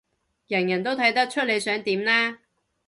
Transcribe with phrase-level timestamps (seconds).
[0.47, 2.39] 人人都睇得出你想點啦